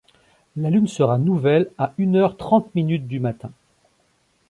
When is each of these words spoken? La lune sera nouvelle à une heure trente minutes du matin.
La 0.55 0.71
lune 0.71 0.87
sera 0.87 1.19
nouvelle 1.19 1.69
à 1.77 1.93
une 1.99 2.15
heure 2.15 2.35
trente 2.35 2.73
minutes 2.73 3.07
du 3.07 3.19
matin. 3.19 3.51